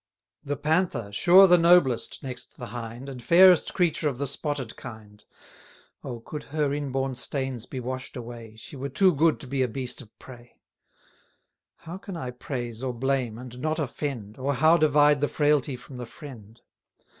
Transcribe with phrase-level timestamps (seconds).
[0.43, 5.23] The Panther sure the noblest, next the Hind, And fairest creature of the spotted kind;
[6.03, 9.67] Oh, could her inborn stains be wash'd away, She were too good to be a
[9.67, 10.55] beast of prey!
[11.83, 15.75] 330 How can I praise, or blame, and not offend, Or how divide the frailty
[15.75, 16.59] from the friend?